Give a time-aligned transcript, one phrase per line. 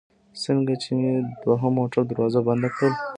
[0.43, 2.93] څنګه چې مې د دوهم موټر دروازه بنده کړل.